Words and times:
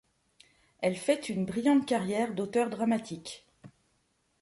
Elle 0.79 0.95
fait 0.97 1.29
une 1.29 1.45
brillante 1.45 1.85
carrière 1.85 2.33
d’auteure 2.33 2.71
dramatique. 2.71 3.45